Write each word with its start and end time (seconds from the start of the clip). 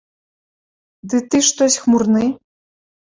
Ды 1.13 1.17
ты 1.29 1.37
штось 1.49 1.77
хмурны? 1.83 2.23